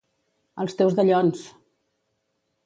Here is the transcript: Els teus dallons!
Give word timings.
Els 0.63 0.73
teus 0.79 0.97
dallons! 1.01 1.45